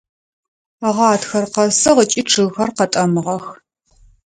Гъатхэр 0.95 1.45
къэсыгъ, 1.53 1.99
ыкӏи 2.03 2.21
чъыгхэр 2.29 2.69
къэтӏэмыгъэх. 2.77 3.45